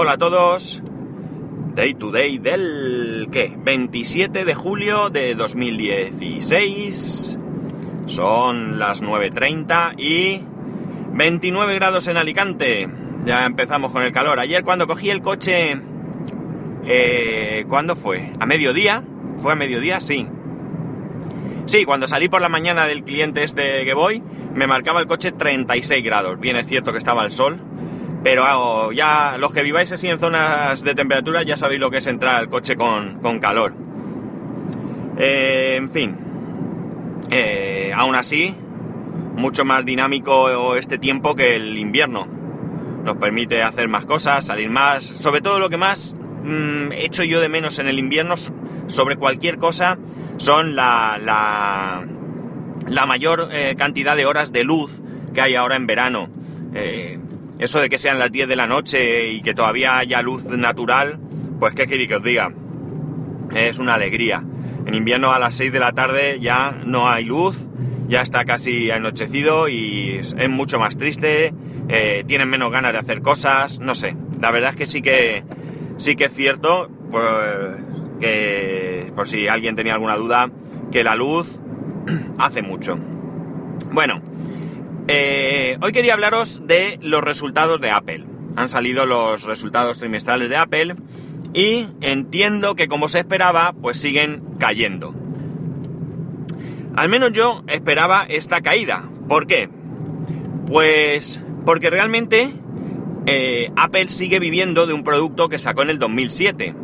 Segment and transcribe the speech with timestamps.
[0.00, 0.80] Hola a todos.
[1.74, 3.52] Day to day del ¿qué?
[3.58, 7.36] 27 de julio de 2016.
[8.06, 10.44] Son las 9.30 y
[11.14, 12.88] 29 grados en Alicante.
[13.24, 14.38] Ya empezamos con el calor.
[14.38, 15.82] Ayer cuando cogí el coche...
[16.84, 18.32] Eh, ¿Cuándo fue?
[18.38, 19.02] ¿A mediodía?
[19.42, 20.00] ¿Fue a mediodía?
[20.00, 20.28] Sí.
[21.66, 24.22] Sí, cuando salí por la mañana del cliente este que voy,
[24.54, 26.38] me marcaba el coche 36 grados.
[26.38, 27.60] Bien es cierto que estaba el sol,
[28.22, 31.98] pero ah, ya los que viváis así en zonas de temperatura ya sabéis lo que
[31.98, 33.74] es entrar al coche con, calor.
[35.16, 36.16] Eh, en fin,
[37.30, 38.54] eh, aún así,
[39.36, 42.26] mucho más dinámico este tiempo que el invierno.
[43.04, 45.04] Nos permite hacer más cosas, salir más.
[45.04, 46.14] Sobre todo lo que más
[46.44, 48.34] mm, echo yo de menos en el invierno
[48.88, 49.98] sobre cualquier cosa
[50.38, 51.18] son la,
[52.88, 55.00] la, mayor eh, cantidad de horas de luz
[55.32, 56.28] que hay ahora en verano.
[57.58, 61.18] Eso de que sean las 10 de la noche y que todavía haya luz natural,
[61.58, 62.52] pues qué queréis que os diga.
[63.54, 64.42] Es una alegría.
[64.86, 67.58] En invierno a las 6 de la tarde ya no hay luz,
[68.08, 71.52] ya está casi anochecido y es mucho más triste,
[71.88, 74.16] eh, tienen menos ganas de hacer cosas, no sé.
[74.40, 75.42] La verdad es que sí que
[75.96, 77.24] sí que es cierto, pues,
[78.20, 80.50] que por si alguien tenía alguna duda,
[80.90, 81.58] que la luz
[82.38, 82.98] hace mucho.
[83.90, 84.22] Bueno,
[85.08, 88.24] eh, hoy quería hablaros de los resultados de Apple.
[88.56, 90.96] Han salido los resultados trimestrales de Apple
[91.54, 95.14] y entiendo que como se esperaba, pues siguen cayendo.
[96.94, 99.04] Al menos yo esperaba esta caída.
[99.28, 99.68] ¿Por qué?
[100.66, 102.52] Pues porque realmente
[103.26, 106.74] eh, Apple sigue viviendo de un producto que sacó en el 2007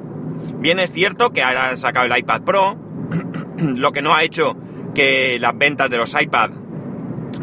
[0.59, 2.77] Bien es cierto que ha sacado el iPad Pro,
[3.59, 4.57] lo que no ha hecho
[4.95, 6.51] que las ventas de los iPad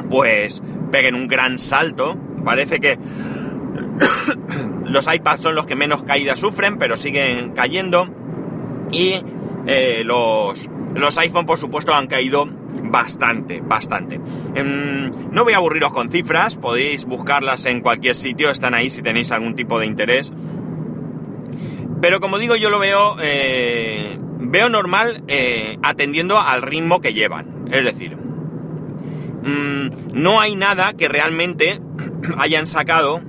[0.09, 0.61] pues
[0.92, 2.17] peguen un gran salto.
[2.44, 2.97] Parece que
[4.86, 8.08] los iPads son los que menos caídas sufren, pero siguen cayendo.
[8.92, 9.22] Y
[9.67, 12.47] eh, los, los iPhone, por supuesto, han caído
[12.91, 14.19] bastante, bastante.
[14.56, 19.01] Em, no voy a aburriros con cifras, podéis buscarlas en cualquier sitio, están ahí si
[19.01, 20.31] tenéis algún tipo de interés.
[22.01, 27.66] Pero como digo, yo lo veo, eh, veo normal eh, atendiendo al ritmo que llevan.
[27.72, 28.18] Es decir,
[29.44, 31.79] mm, no hay nada que realmente
[32.38, 33.22] hayan sacado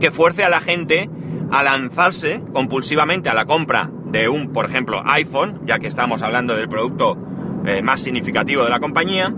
[0.00, 1.08] que fuerce a la gente
[1.50, 6.54] a lanzarse compulsivamente a la compra de un, por ejemplo, iPhone, ya que estamos hablando
[6.56, 7.16] del producto
[7.64, 9.34] eh, más significativo de la compañía,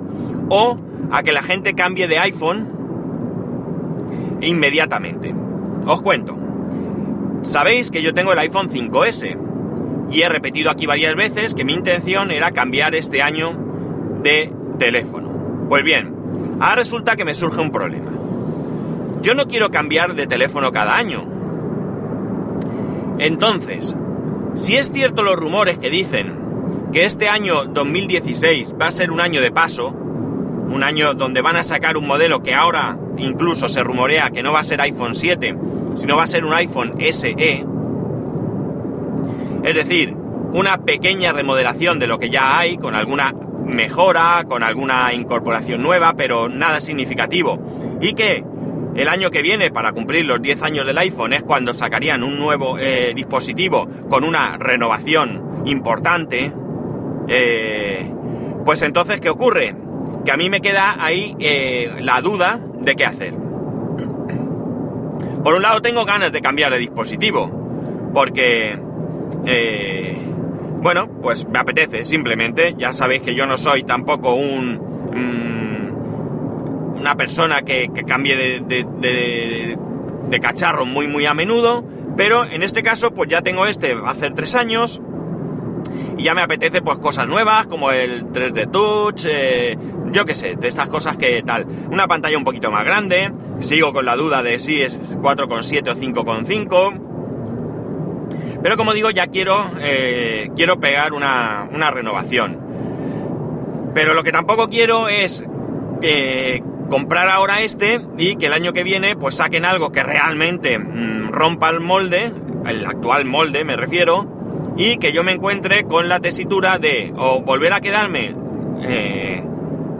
[0.48, 0.78] o
[1.10, 2.68] a que la gente cambie de iPhone
[4.40, 5.34] inmediatamente.
[5.86, 6.36] Os cuento.
[7.42, 9.38] Sabéis que yo tengo el iPhone 5S
[10.10, 13.52] y he repetido aquí varias veces que mi intención era cambiar este año
[14.22, 15.19] de teléfono.
[15.70, 18.10] Pues bien, ahora resulta que me surge un problema.
[19.22, 21.24] Yo no quiero cambiar de teléfono cada año.
[23.20, 23.94] Entonces,
[24.56, 29.20] si es cierto los rumores que dicen que este año 2016 va a ser un
[29.20, 33.84] año de paso, un año donde van a sacar un modelo que ahora incluso se
[33.84, 35.54] rumorea que no va a ser iPhone 7,
[35.94, 37.64] sino va a ser un iPhone SE.
[39.62, 40.16] Es decir,
[40.52, 43.32] una pequeña remodelación de lo que ya hay, con alguna
[43.70, 47.98] mejora, con alguna incorporación nueva, pero nada significativo.
[48.00, 48.44] Y que
[48.94, 52.38] el año que viene, para cumplir los 10 años del iPhone, es cuando sacarían un
[52.38, 56.52] nuevo eh, dispositivo con una renovación importante.
[57.28, 58.10] Eh,
[58.64, 59.76] pues entonces, ¿qué ocurre?
[60.24, 63.34] Que a mí me queda ahí eh, la duda de qué hacer.
[65.44, 68.78] Por un lado tengo ganas de cambiar de dispositivo, porque,
[70.80, 72.74] bueno, pues me apetece simplemente.
[72.78, 74.80] Ya sabéis que yo no soy tampoco un...
[75.12, 75.50] Mm,
[77.00, 81.82] una persona que, cambie de, de, cacharro muy muy a menudo,
[82.16, 85.00] pero en este caso pues ya tengo este hace tres años
[86.18, 89.78] y ya me apetece pues cosas nuevas como el 3D Touch, eh,
[90.12, 91.66] yo qué sé, de estas cosas que tal.
[91.90, 95.94] Una pantalla un poquito más grande, sigo con la duda de si es 4,7 o
[95.94, 97.09] 5,5.
[98.62, 102.58] Pero como digo, ya quiero, eh, quiero pegar una, renovación.
[103.94, 105.42] Pero lo que tampoco quiero es
[106.90, 111.28] comprar ahora este y que el año que viene pues saquen algo que realmente mm,
[111.28, 112.32] rompa el molde,
[112.66, 117.40] el actual molde me refiero, y que yo me encuentre con la tesitura de o
[117.42, 118.34] volver a quedarme
[118.82, 119.42] eh,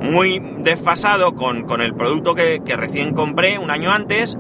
[0.01, 4.37] muy desfasado con, el producto que, recién compré un año antes,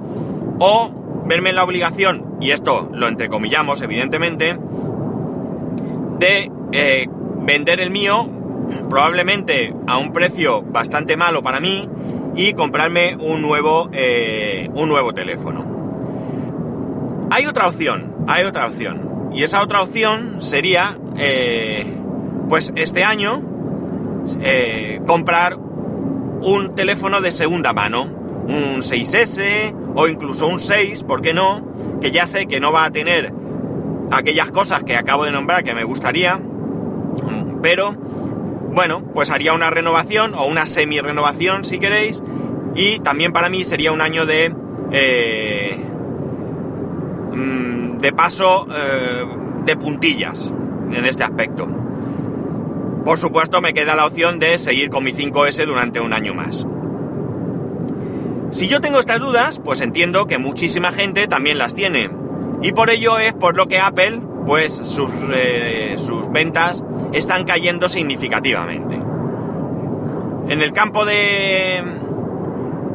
[0.59, 0.91] o
[1.31, 4.59] verme en la obligación, y esto lo entrecomillamos evidentemente,
[6.19, 7.07] de eh,
[7.39, 8.29] vender el mío
[8.89, 11.89] probablemente a un precio bastante malo para mí
[12.35, 17.29] y comprarme un nuevo, eh, un nuevo teléfono.
[17.31, 19.31] Hay otra opción, hay otra opción.
[19.33, 21.87] Y esa otra opción sería, eh,
[22.49, 23.41] pues este año,
[24.43, 31.35] eh, comprar un teléfono de segunda mano, un 6S o incluso un 6, ¿por qué
[31.35, 31.65] no?
[32.01, 33.33] Que ya sé que no va a tener
[34.11, 36.41] aquellas cosas que acabo de nombrar que me gustaría,
[37.63, 37.93] pero
[38.73, 42.23] bueno, pues haría una renovación o una semi-renovación si queréis,
[42.75, 44.55] y también para mí sería un año de...
[44.93, 45.85] Eh,
[47.33, 49.27] mm, de paso eh,
[49.65, 50.51] de puntillas
[50.91, 51.69] en este aspecto.
[53.05, 56.67] Por supuesto me queda la opción de seguir con mi 5S durante un año más.
[58.51, 62.11] Si yo tengo estas dudas, pues entiendo que muchísima gente también las tiene.
[62.63, 66.83] Y por ello es por lo que Apple, pues sus, eh, sus ventas
[67.13, 68.97] están cayendo significativamente.
[70.49, 71.85] En el campo de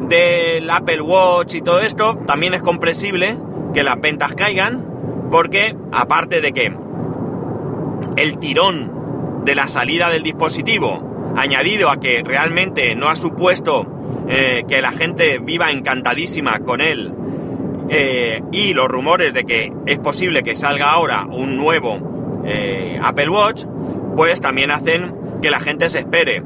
[0.08, 3.38] del Apple Watch y todo esto, también es comprensible
[3.74, 4.84] que las ventas caigan,
[5.30, 6.72] porque aparte de que
[8.16, 13.95] el tirón de la salida del dispositivo, añadido a que realmente no ha supuesto
[14.28, 17.12] eh, que la gente viva encantadísima con él,
[17.88, 23.28] eh, y los rumores de que es posible que salga ahora un nuevo eh, Apple
[23.28, 23.64] Watch,
[24.16, 26.42] pues también hacen que la gente se espere.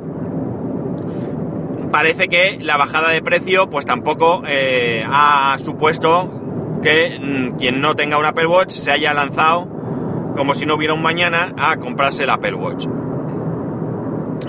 [1.91, 6.41] Parece que la bajada de precio pues tampoco ha supuesto
[6.83, 9.81] que mm, quien no tenga un Apple Watch se haya lanzado
[10.37, 12.87] como si no hubiera un mañana a comprarse el Apple Watch.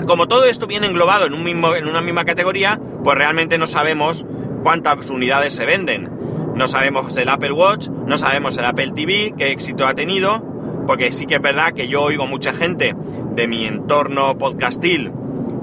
[0.07, 3.67] Como todo esto viene englobado en, un mismo, en una misma categoría, pues realmente no
[3.67, 4.25] sabemos
[4.63, 6.09] cuántas unidades se venden.
[6.55, 10.43] No sabemos el Apple Watch, no sabemos el Apple TV, qué éxito ha tenido,
[10.85, 12.95] porque sí que es verdad que yo oigo mucha gente
[13.35, 15.11] de mi entorno podcastil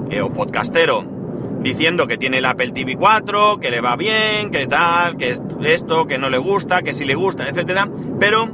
[0.09, 1.19] eh, o podcastero
[1.61, 6.07] diciendo que tiene el Apple TV 4, que le va bien, que tal, que esto,
[6.07, 7.89] que no le gusta, que sí le gusta, etcétera,
[8.19, 8.49] pero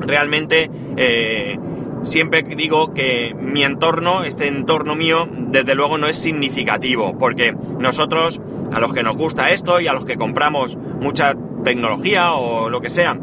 [0.00, 1.58] realmente eh,
[2.02, 8.40] siempre digo que mi entorno, este entorno mío, desde luego no es significativo, porque nosotros,
[8.72, 11.34] a los que nos gusta esto y a los que compramos mucha
[11.64, 13.18] tecnología o lo que sea,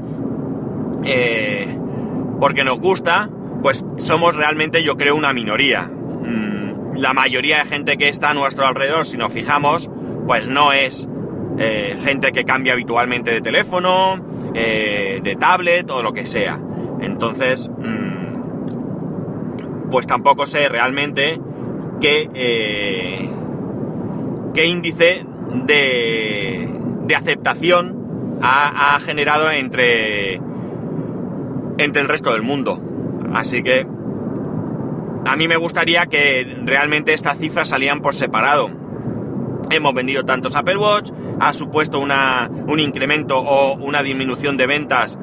[1.04, 1.78] eh,
[2.40, 3.30] porque nos gusta,
[3.62, 5.84] pues somos realmente, yo creo, una minoría.
[5.84, 9.90] Mm, la mayoría de gente que está a nuestro alrededor, si nos fijamos,
[10.28, 11.08] pues no es
[11.58, 14.24] eh, gente que cambia habitualmente de teléfono,
[14.54, 16.60] eh, de tablet o lo que sea.
[17.02, 18.05] Entonces, mm,
[19.96, 21.40] pues tampoco sé realmente
[22.02, 23.30] qué, eh,
[24.54, 25.26] qué índice
[25.66, 26.70] de,
[27.06, 30.42] de aceptación ha, generado entre,
[31.78, 32.82] entre el resto del mundo.
[33.34, 33.88] Así que
[35.26, 38.70] a mí me gustaría que realmente estas cifras salían por separado.
[39.70, 45.18] Hemos vendido tantos Apple Watch, ha supuesto una, un incremento o una disminución de ventas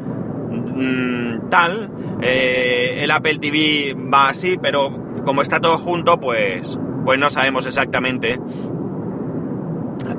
[0.52, 1.90] mm, tal,
[2.20, 4.90] eh, el Apple TV va así, pero
[5.24, 8.38] como está todo junto, pues, pues no sabemos exactamente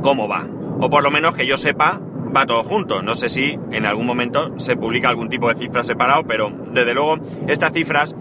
[0.01, 0.47] cómo va.
[0.79, 2.01] O por lo menos que yo sepa,
[2.35, 3.01] va todo junto.
[3.01, 6.93] No sé si en algún momento se publica algún tipo de cifra separado, pero desde
[6.93, 8.15] luego estas cifras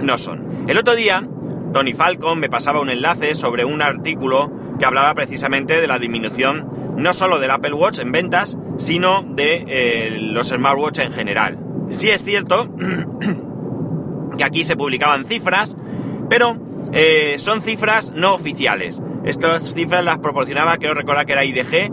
[0.00, 0.64] no son.
[0.68, 1.26] El otro día,
[1.72, 6.81] Tony Falcon me pasaba un enlace sobre un artículo que hablaba precisamente de la disminución
[6.96, 11.58] no solo del Apple Watch en ventas, sino de eh, los smartwatch en general.
[11.90, 12.68] Sí es cierto
[14.38, 15.76] que aquí se publicaban cifras,
[16.28, 16.56] pero
[16.92, 19.00] eh, son cifras no oficiales.
[19.24, 21.92] Estas cifras las proporcionaba, quiero recordar que era IDG,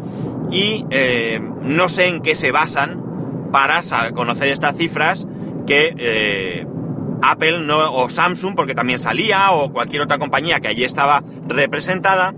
[0.51, 3.03] y eh, no sé en qué se basan
[3.51, 3.81] para
[4.13, 5.27] conocer estas cifras
[5.67, 6.65] que
[7.21, 12.33] Apple o Samsung, porque también salía, o cualquier otra compañía que allí estaba representada,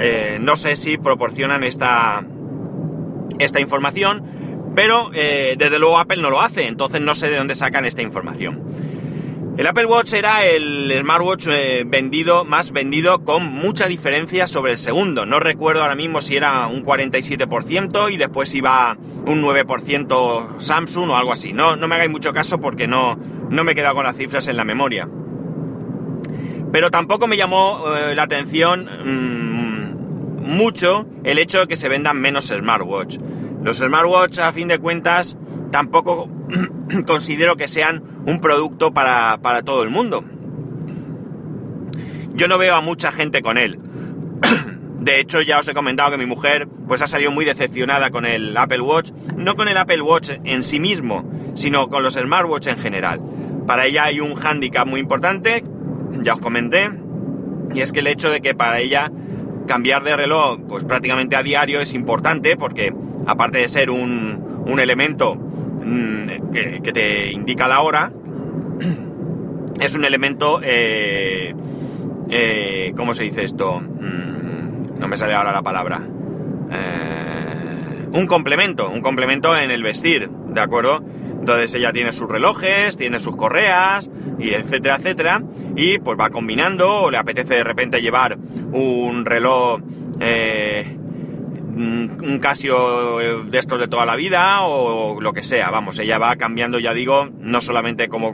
[0.00, 2.24] eh, no sé si proporcionan esta,
[3.38, 4.24] esta información,
[4.74, 8.00] pero eh, desde luego Apple no lo hace, entonces no sé de dónde sacan esta
[8.00, 8.62] información.
[9.58, 14.78] El Apple Watch era el smartwatch eh, vendido, más vendido con mucha diferencia sobre el
[14.78, 15.26] segundo.
[15.26, 21.16] No recuerdo ahora mismo si era un 47% y después iba un 9% Samsung o
[21.16, 21.52] algo así.
[21.52, 23.18] No, no me hagáis mucho caso porque no,
[23.50, 25.10] no me he quedado con las cifras en la memoria.
[26.72, 29.69] Pero tampoco me llamó la atención mm,
[30.40, 33.18] mucho el hecho de que se vendan menos smartwatch.
[33.62, 35.36] Los smartwatch, a fin de cuentas,
[35.70, 36.28] tampoco
[37.06, 40.24] considero que sean un producto para, todo el mundo.
[42.34, 43.78] Yo no veo a mucha gente con él.
[45.00, 48.26] De hecho, ya os he comentado que mi mujer pues ha salido muy decepcionada con
[48.26, 52.66] el Apple Watch, no con el Apple Watch en sí mismo, sino con los smartwatch
[52.66, 53.20] en general.
[53.66, 55.62] Para ella hay un hándicap muy importante,
[56.22, 56.90] ya os comenté,
[57.72, 59.10] y es que el hecho de que para ella
[59.70, 62.92] cambiar de reloj pues prácticamente a diario es importante porque
[63.28, 68.10] aparte de ser un, elemento mm, que, te indica la hora,
[69.80, 71.54] es un elemento, eh,
[72.30, 73.80] eh, ¿cómo se dice esto?
[73.80, 76.02] Mm, no me sale ahora la palabra.
[76.72, 81.00] Eh, un complemento, un complemento en el vestir, ¿de acuerdo?
[81.38, 84.10] Entonces ella tiene sus relojes, tiene sus correas,
[84.40, 85.42] y etcétera, etcétera,
[85.76, 88.36] y pues va combinando, o le apetece de repente llevar
[88.72, 89.80] un reloj,
[90.20, 96.18] eh, un Casio de estos de toda la vida, o lo que sea, vamos, ella
[96.18, 98.32] va cambiando, ya digo, no solamente como,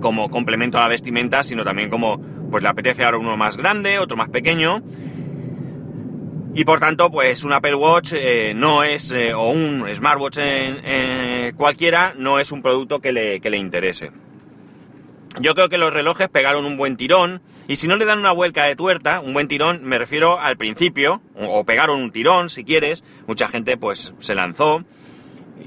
[0.00, 3.98] como complemento a la vestimenta, sino también como, pues le apetece ahora uno más grande,
[3.98, 4.82] otro más pequeño,
[6.52, 11.54] y por tanto, pues un Apple Watch eh, no es, eh, o un smartwatch en,
[11.54, 14.10] cualquiera, no es un producto que le, que le, interese.
[15.38, 18.32] Yo creo que los relojes pegaron un buen tirón, y si no le dan una
[18.32, 22.64] vuelta de tuerta, un buen tirón, me refiero al principio, o, pegaron un tirón, si
[22.64, 24.84] quieres, mucha gente pues se lanzó.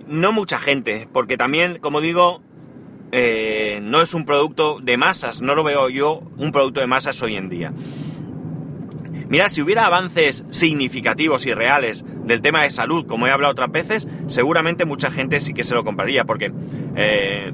[0.07, 2.41] No mucha gente, porque también, como digo,
[3.13, 7.21] eh, no es un producto de masas, no lo veo yo un producto de masas
[7.21, 7.71] hoy en día.
[9.29, 13.71] Mira, si hubiera avances significativos y reales del tema de salud, como he hablado otras
[13.71, 16.51] veces, seguramente mucha gente sí que se lo compraría, porque
[16.95, 17.53] eh,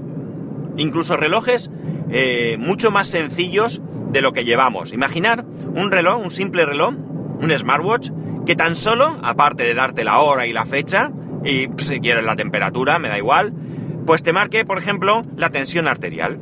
[0.78, 1.70] incluso relojes
[2.12, 4.92] eh, mucho más sencillos de lo que llevamos.
[4.94, 8.10] Imaginar un reloj, un simple reloj, un smartwatch,
[8.46, 11.12] que tan solo, aparte de darte la hora y la fecha,
[11.44, 13.54] y si quieres la temperatura, me da igual,
[14.06, 16.39] pues te marque, por ejemplo, la tensión arterial.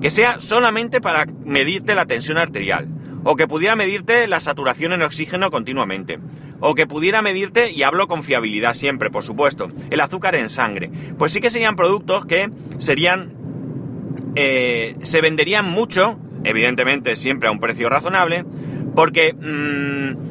[0.00, 2.88] Que sea solamente para medirte la tensión arterial
[3.28, 6.20] o que pudiera medirte la saturación en oxígeno continuamente,
[6.60, 10.92] o que pudiera medirte, y hablo con fiabilidad siempre, por supuesto, el azúcar en sangre.
[11.18, 13.32] Pues sí que serían productos que serían,
[14.34, 18.44] eh, se venderían mucho, evidentemente siempre a un precio razonable,
[18.94, 20.26] porque mm,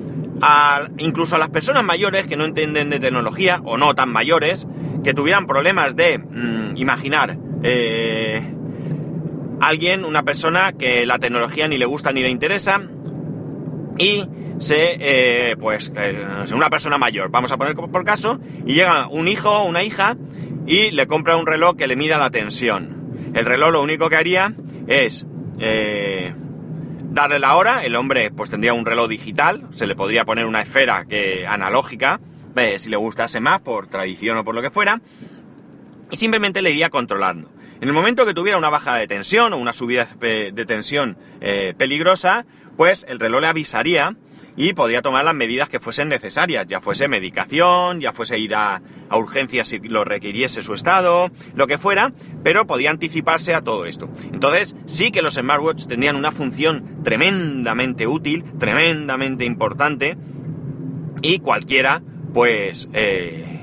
[0.97, 4.67] incluso a las personas mayores que no entienden de tecnología, o no tan mayores,
[5.03, 8.41] que tuvieran problemas de mm, imaginar, eh,
[9.61, 12.81] alguien, una persona que la tecnología ni le gusta ni le interesa
[13.97, 14.27] y
[14.59, 19.27] se, eh, pues, eh, una persona mayor, vamos a poner por caso, y llega un
[19.27, 20.15] hijo o una hija
[20.65, 22.94] y le compra un reloj que le mida la tensión.
[23.35, 24.55] El reloj lo único que haría
[24.87, 25.25] es
[25.59, 26.33] eh,
[27.03, 30.61] darle la hora, el hombre pues tendría un reloj digital, se le podría poner una
[30.61, 32.21] esfera que, analógica,
[32.77, 35.01] si le gustase más, por tradición o por lo que fuera,
[36.09, 37.51] y simplemente le iría controlando.
[37.81, 41.73] En el momento que tuviera una baja de tensión o una subida de tensión eh,
[41.77, 42.45] peligrosa,
[42.77, 44.15] pues el reloj le avisaría
[44.57, 48.81] y podía tomar las medidas que fuesen necesarias, ya fuese medicación, ya fuese ir a,
[49.11, 52.11] urgencias si lo requiriese su estado, lo que fuera,
[52.43, 54.09] pero podía anticiparse a todo esto.
[54.33, 60.17] Entonces sí que los smartwatches tendrían una función tremendamente útil, tremendamente importante
[61.21, 62.01] y cualquiera
[62.33, 63.54] pues eh,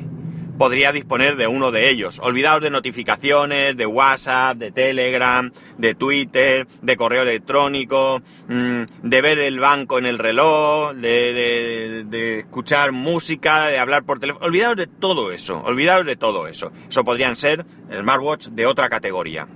[0.62, 2.21] podría disponer de uno de ellos.
[2.23, 9.40] Olvidaos de notificaciones, de WhatsApp, de Telegram, de Twitter, de correo electrónico, mm, de ver
[9.40, 14.47] el banco en el reloj, de, escuchar música, de hablar por teléfono.
[14.47, 16.71] Olvidaos de todo eso, olvidaos de todo eso.
[16.88, 19.49] Eso podrían ser smartwatch de otra categoría.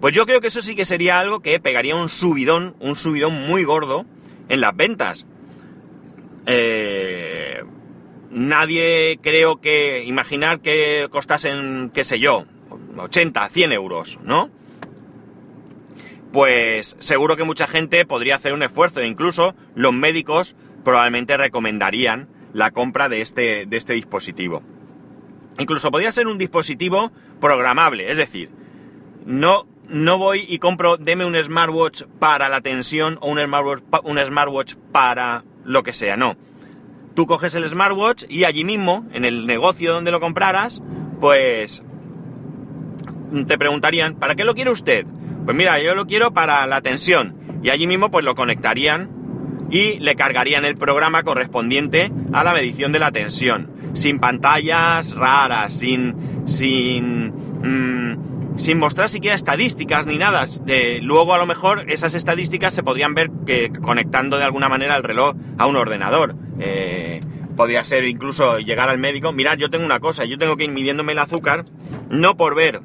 [0.00, 3.48] Pues yo creo que eso sí que sería algo que pegaría un subidón, un subidón
[3.48, 4.06] muy gordo
[4.48, 5.26] en las ventas.
[6.46, 7.43] Eh,
[8.34, 12.44] nadie creo que imaginar que costasen, qué sé yo,
[12.98, 14.50] 80, 100 euros, ¿no?
[16.32, 22.28] Pues seguro que mucha gente podría hacer un esfuerzo e incluso los médicos probablemente recomendarían
[22.52, 24.62] la compra de este, de este dispositivo.
[25.58, 28.50] Incluso podría ser un dispositivo programable, es decir,
[29.24, 34.18] no, no voy y compro, deme un smartwatch para la tensión o un smartwatch, un
[34.18, 36.36] smartwatch para lo que sea, no
[37.14, 40.82] Tú coges el smartwatch y allí mismo, en el negocio donde lo compraras,
[41.20, 41.82] pues
[43.46, 45.06] te preguntarían, ¿para qué lo quiere usted?
[45.44, 47.36] Pues mira, yo lo quiero para la tensión.
[47.62, 49.10] Y allí mismo pues lo conectarían
[49.70, 53.70] y le cargarían el programa correspondiente a la medición de la tensión.
[53.94, 56.42] Sin pantallas raras, sin...
[56.46, 57.32] sin...
[57.62, 58.24] Mm,
[58.56, 60.44] sin mostrar siquiera estadísticas ni nada.
[60.68, 64.96] Eh, luego a lo mejor esas estadísticas se podrían ver que conectando de alguna manera
[64.96, 66.36] el reloj a un ordenador.
[66.58, 67.20] Eh,
[67.56, 69.32] podría ser incluso llegar al médico.
[69.32, 71.64] Mirad, yo tengo una cosa, yo tengo que ir midiéndome el azúcar,
[72.10, 72.82] no por ver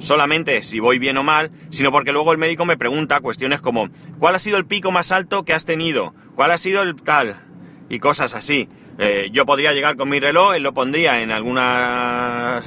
[0.00, 3.90] solamente si voy bien o mal, sino porque luego el médico me pregunta cuestiones como
[4.18, 6.14] ¿cuál ha sido el pico más alto que has tenido?
[6.34, 7.42] ¿Cuál ha sido el tal?
[7.88, 8.68] Y cosas así.
[8.98, 11.58] Eh, yo podría llegar con mi reloj, él lo pondría en algún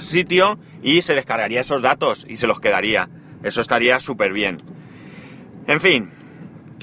[0.02, 3.10] sitio y se descargaría esos datos y se los quedaría.
[3.44, 4.64] Eso estaría súper bien.
[5.68, 6.10] En fin,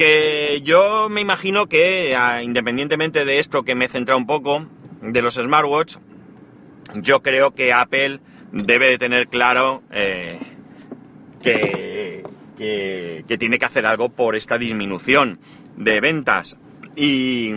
[0.00, 4.64] que yo me imagino que, independientemente de esto que me he centrado un poco,
[5.02, 5.98] de los smartwatch,
[6.94, 10.40] yo creo que Apple debe de tener claro eh,
[11.42, 12.24] que,
[12.56, 15.38] que, que tiene que hacer algo por esta disminución
[15.76, 16.56] de ventas.
[16.96, 17.56] Y,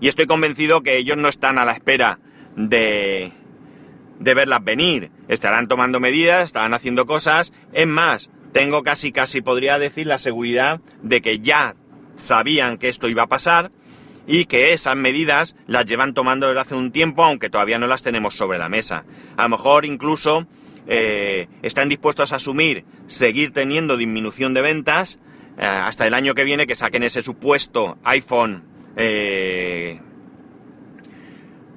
[0.00, 2.20] y estoy convencido que ellos no están a la espera
[2.54, 3.32] de,
[4.20, 5.10] de verlas venir.
[5.26, 7.52] Estarán tomando medidas, estarán haciendo cosas.
[7.72, 11.74] Es más, tengo casi, casi podría decir la seguridad de que ya
[12.16, 13.72] sabían que esto iba a pasar
[14.26, 18.02] y que esas medidas las llevan tomando desde hace un tiempo, aunque todavía no las
[18.02, 19.04] tenemos sobre la mesa.
[19.36, 20.46] A lo mejor incluso
[20.86, 25.18] eh, están dispuestos a asumir seguir teniendo disminución de ventas
[25.58, 28.64] eh, hasta el año que viene que saquen ese supuesto iPhone
[28.96, 30.00] eh,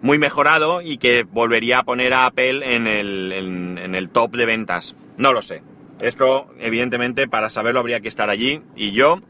[0.01, 4.35] muy mejorado y que volvería a poner a Apple en el, en, en el top
[4.35, 4.95] de ventas.
[5.17, 5.63] No lo sé.
[5.99, 9.21] Esto, evidentemente, para saberlo habría que estar allí y yo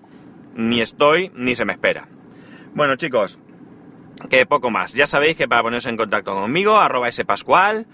[0.56, 2.08] ni estoy ni se me espera.
[2.74, 3.40] Bueno, chicos,
[4.30, 4.94] que poco más.
[4.94, 7.86] Ya sabéis que para poneros en contacto conmigo, arroba spascual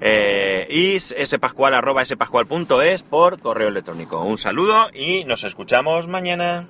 [0.00, 4.22] eh, y spascual arroba spascual.es por correo electrónico.
[4.22, 6.66] Un saludo y nos escuchamos mañana.